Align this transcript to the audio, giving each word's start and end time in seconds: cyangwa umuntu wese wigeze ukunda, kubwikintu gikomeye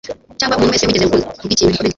cyangwa 0.37 0.55
umuntu 0.57 0.73
wese 0.73 0.85
wigeze 0.85 1.05
ukunda, 1.05 1.27
kubwikintu 1.39 1.71
gikomeye 1.73 1.89